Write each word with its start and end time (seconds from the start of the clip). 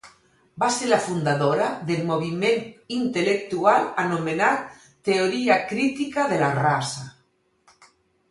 Va 0.61 0.67
ser 0.75 0.85
la 0.91 0.97
fundadora 1.07 1.65
del 1.89 1.99
moviment 2.07 2.63
intel·lectual 3.01 3.85
anomenat 4.03 4.65
Teoria 5.09 5.59
Crítica 5.73 6.27
de 6.35 6.41
la 6.45 6.51
Raça. 6.57 7.05